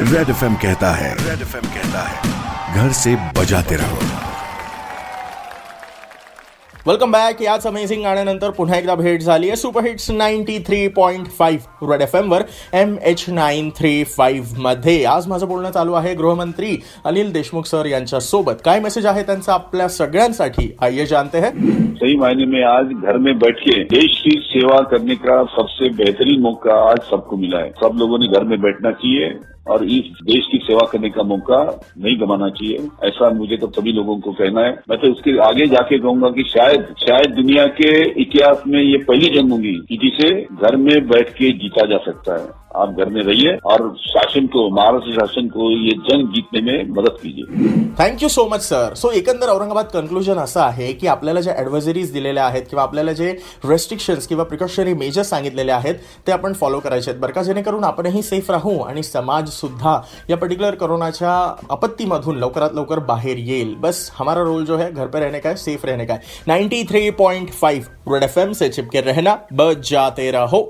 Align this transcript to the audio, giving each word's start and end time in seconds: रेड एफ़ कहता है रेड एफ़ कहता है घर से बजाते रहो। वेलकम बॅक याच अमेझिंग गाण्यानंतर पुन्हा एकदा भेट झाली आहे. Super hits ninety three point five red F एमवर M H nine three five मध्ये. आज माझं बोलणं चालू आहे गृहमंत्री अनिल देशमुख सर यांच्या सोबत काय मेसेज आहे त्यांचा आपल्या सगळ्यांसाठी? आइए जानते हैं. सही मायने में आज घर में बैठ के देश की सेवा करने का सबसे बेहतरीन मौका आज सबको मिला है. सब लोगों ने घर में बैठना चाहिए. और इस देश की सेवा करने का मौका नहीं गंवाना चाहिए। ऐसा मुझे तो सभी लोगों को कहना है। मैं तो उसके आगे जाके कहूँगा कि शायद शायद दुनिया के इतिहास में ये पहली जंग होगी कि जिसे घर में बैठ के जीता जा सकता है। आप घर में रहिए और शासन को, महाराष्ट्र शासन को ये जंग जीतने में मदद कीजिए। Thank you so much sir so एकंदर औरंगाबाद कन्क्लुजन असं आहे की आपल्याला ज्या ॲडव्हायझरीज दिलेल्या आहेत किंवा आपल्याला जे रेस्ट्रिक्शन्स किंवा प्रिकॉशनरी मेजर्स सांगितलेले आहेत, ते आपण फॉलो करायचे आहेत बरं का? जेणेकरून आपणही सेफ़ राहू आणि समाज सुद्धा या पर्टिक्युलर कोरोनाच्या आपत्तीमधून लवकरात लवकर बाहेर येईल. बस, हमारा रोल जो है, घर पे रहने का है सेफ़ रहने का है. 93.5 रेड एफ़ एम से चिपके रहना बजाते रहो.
रेड 0.00 0.28
एफ़ 0.30 0.44
कहता 0.62 0.90
है 0.94 1.10
रेड 1.18 1.40
एफ़ 1.42 1.54
कहता 1.56 2.00
है 2.00 2.82
घर 2.82 2.92
से 2.92 3.14
बजाते 3.36 3.76
रहो। 3.76 3.96
वेलकम 6.86 7.12
बॅक 7.12 7.42
याच 7.42 7.66
अमेझिंग 7.66 8.02
गाण्यानंतर 8.02 8.50
पुन्हा 8.50 8.76
एकदा 8.76 8.94
भेट 8.94 9.22
झाली 9.22 9.48
आहे. 9.48 9.56
Super 9.56 9.84
hits 9.84 10.10
ninety 10.10 10.58
three 10.58 10.86
point 10.88 11.26
five 11.38 11.90
red 11.92 12.02
F 12.02 12.16
एमवर 12.16 12.42
M 12.74 12.96
H 13.02 13.24
nine 13.28 13.70
three 13.70 14.04
five 14.04 14.60
मध्ये. 14.60 15.04
आज 15.04 15.26
माझं 15.26 15.48
बोलणं 15.48 15.70
चालू 15.70 15.92
आहे 15.92 16.14
गृहमंत्री 16.14 16.76
अनिल 17.04 17.32
देशमुख 17.32 17.66
सर 17.66 17.86
यांच्या 17.86 18.20
सोबत 18.20 18.62
काय 18.64 18.80
मेसेज 18.80 19.06
आहे 19.06 19.22
त्यांचा 19.22 19.52
आपल्या 19.54 19.88
सगळ्यांसाठी? 19.88 20.70
आइए 20.82 21.06
जानते 21.06 21.38
हैं. 21.38 21.52
सही 21.94 22.16
मायने 22.16 22.44
में 22.44 22.62
आज 22.64 22.94
घर 23.02 23.18
में 23.18 23.34
बैठ 23.38 23.58
के 23.58 23.82
देश 23.90 24.20
की 24.24 24.40
सेवा 24.46 24.80
करने 24.90 25.14
का 25.14 25.42
सबसे 25.56 25.88
बेहतरीन 25.88 26.40
मौका 26.40 26.80
आज 26.90 26.98
सबको 27.10 27.36
मिला 27.36 27.58
है. 27.58 27.70
सब 27.82 27.98
लोगों 27.98 28.18
ने 28.18 28.26
घर 28.28 28.44
में 28.44 28.60
बैठना 28.60 28.90
चाहिए. 28.92 29.38
और 29.68 29.84
इस 29.84 30.10
देश 30.24 30.46
की 30.52 30.58
सेवा 30.58 30.86
करने 30.92 31.10
का 31.10 31.22
मौका 31.22 31.62
नहीं 31.98 32.20
गंवाना 32.20 32.48
चाहिए। 32.50 32.88
ऐसा 33.04 33.30
मुझे 33.30 33.56
तो 33.56 33.66
सभी 33.70 33.92
लोगों 33.92 34.18
को 34.20 34.32
कहना 34.32 34.60
है। 34.60 34.70
मैं 34.90 34.98
तो 34.98 35.10
उसके 35.12 35.38
आगे 35.38 35.66
जाके 35.66 35.98
कहूँगा 35.98 36.30
कि 36.30 36.42
शायद 36.42 36.94
शायद 36.98 37.34
दुनिया 37.34 37.66
के 37.80 37.90
इतिहास 38.22 38.62
में 38.66 38.80
ये 38.82 38.98
पहली 38.98 39.28
जंग 39.36 39.52
होगी 39.52 39.74
कि 39.88 39.96
जिसे 39.96 40.30
घर 40.62 40.76
में 40.76 41.08
बैठ 41.08 41.28
के 41.28 41.52
जीता 41.58 41.86
जा 41.86 41.98
सकता 41.98 42.40
है। 42.42 42.67
आप 42.78 42.94
घर 42.98 43.08
में 43.08 43.22
रहिए 43.22 43.56
और 43.64 43.94
शासन 43.98 44.46
को, 44.46 44.68
महाराष्ट्र 44.70 45.12
शासन 45.12 45.48
को 45.48 45.70
ये 45.70 45.92
जंग 46.08 46.28
जीतने 46.28 46.60
में 46.60 46.90
मदद 46.90 47.16
कीजिए। 47.22 47.68
Thank you 47.98 48.28
so 48.28 48.48
much 48.52 48.60
sir 48.60 48.94
so 48.94 49.10
एकंदर 49.10 49.48
औरंगाबाद 49.48 49.84
कन्क्लुजन 49.84 50.38
असं 50.38 50.60
आहे 50.60 50.92
की 50.92 51.06
आपल्याला 51.06 51.40
ज्या 51.40 51.54
ॲडव्हायझरीज 51.54 52.12
दिलेल्या 52.12 52.44
आहेत 52.46 52.62
किंवा 52.62 52.82
आपल्याला 52.82 53.12
जे 53.12 53.30
रेस्ट्रिक्शन्स 53.64 54.26
किंवा 54.26 54.44
प्रिकॉशनरी 54.44 54.94
मेजर्स 54.94 55.30
सांगितलेले 55.30 55.72
आहेत, 55.72 55.94
ते 56.26 56.32
आपण 56.32 56.52
फॉलो 56.52 56.80
करायचे 56.80 57.10
आहेत 57.10 57.20
बरं 57.20 57.32
का? 57.32 57.42
जेणेकरून 57.42 57.84
आपणही 57.84 58.22
सेफ़ 58.22 58.52
राहू 58.52 58.78
आणि 58.78 59.02
समाज 59.02 59.48
सुद्धा 59.48 60.00
या 60.30 60.36
पर्टिक्युलर 60.36 60.74
कोरोनाच्या 60.74 61.32
आपत्तीमधून 61.70 62.38
लवकरात 62.38 62.70
लवकर 62.74 62.98
बाहेर 62.98 63.36
येईल. 63.38 63.74
बस, 63.74 64.10
हमारा 64.18 64.42
रोल 64.42 64.64
जो 64.64 64.76
है, 64.76 64.92
घर 64.92 65.06
पे 65.06 65.20
रहने 65.20 65.38
का 65.38 65.48
है 65.48 65.56
सेफ़ 65.56 65.86
रहने 65.86 66.06
का 66.06 66.14
है. 66.14 66.20
93.5 66.48 67.88
रेड 68.08 68.22
एफ़ 68.22 68.38
एम 68.40 68.52
से 68.52 68.68
चिपके 68.68 69.00
रहना 69.00 69.38
बजाते 69.52 70.30
रहो. 70.30 70.68